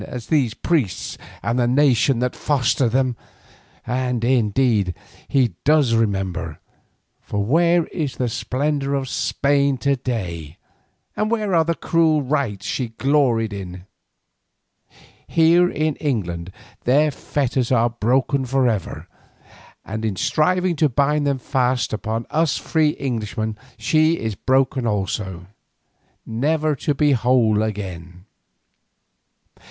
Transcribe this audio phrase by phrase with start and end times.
[0.01, 0.09] And, in
[4.49, 4.87] deed,
[5.27, 6.59] He does remember,
[7.21, 10.57] for where is the splendour of Spain to day,
[11.15, 13.85] and where are the cruel rites she gloried in?
[15.27, 16.51] Here in England
[16.85, 19.07] their fetters are broken for ever,
[19.85, 26.75] and in striving to bind them fast upon us free Englishmen she is broken also—never
[26.77, 28.25] to be whole again.